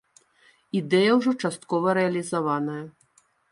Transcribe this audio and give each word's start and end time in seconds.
Ідэя 0.79 1.11
ўжо 1.19 1.35
часткова 1.45 1.87
рэалізаваная. 2.01 2.83